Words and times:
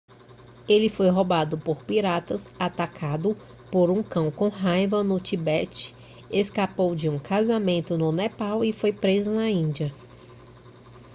ele 0.67 0.89
foi 0.89 1.09
roubado 1.11 1.59
por 1.59 1.85
piratas 1.85 2.47
atacado 2.59 3.37
por 3.71 3.91
um 3.91 4.01
cão 4.01 4.31
com 4.31 4.47
raiva 4.47 5.03
no 5.03 5.19
tibete 5.19 5.95
escapou 6.31 6.95
de 6.95 7.07
um 7.07 7.19
casamento 7.19 7.95
no 7.99 8.11
nepal 8.11 8.65
e 8.65 8.73
foi 8.73 8.91
preso 8.91 9.29
na 9.29 9.47
índia 9.47 9.93